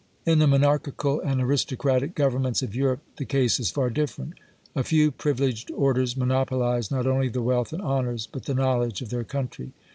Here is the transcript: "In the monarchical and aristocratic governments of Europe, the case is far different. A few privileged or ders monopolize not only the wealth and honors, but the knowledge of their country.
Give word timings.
"In 0.25 0.39
the 0.39 0.47
monarchical 0.47 1.19
and 1.19 1.39
aristocratic 1.39 2.15
governments 2.15 2.63
of 2.63 2.73
Europe, 2.73 3.01
the 3.17 3.23
case 3.23 3.59
is 3.59 3.69
far 3.69 3.91
different. 3.91 4.33
A 4.75 4.83
few 4.83 5.11
privileged 5.11 5.69
or 5.73 5.93
ders 5.93 6.17
monopolize 6.17 6.89
not 6.89 7.05
only 7.05 7.29
the 7.29 7.43
wealth 7.43 7.71
and 7.71 7.83
honors, 7.83 8.25
but 8.25 8.45
the 8.45 8.55
knowledge 8.55 9.03
of 9.03 9.11
their 9.11 9.23
country. 9.23 9.73